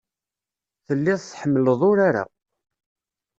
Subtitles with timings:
[0.85, 2.25] Telliḍ tḥemmleḍ urar-a.